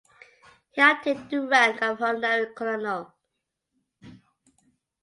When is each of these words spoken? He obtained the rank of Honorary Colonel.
He 0.71 0.81
obtained 0.81 1.29
the 1.29 1.41
rank 1.41 1.79
of 1.83 2.01
Honorary 2.01 2.51
Colonel. 2.55 3.13